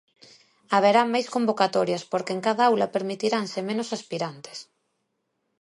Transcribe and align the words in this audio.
Haberá 0.73 1.01
máis 1.13 1.27
convocatorias 1.35 2.03
porque 2.11 2.33
en 2.35 2.41
cada 2.47 2.63
aula 2.69 2.91
permitiranse 2.95 3.59
menos 3.69 3.89
aspirantes. 3.97 4.57